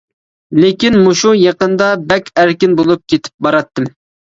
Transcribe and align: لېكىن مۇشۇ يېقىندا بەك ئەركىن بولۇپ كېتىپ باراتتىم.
لېكىن 0.61 0.97
مۇشۇ 1.07 1.33
يېقىندا 1.41 1.91
بەك 2.15 2.33
ئەركىن 2.41 2.75
بولۇپ 2.83 3.07
كېتىپ 3.15 3.49
باراتتىم. 3.49 3.95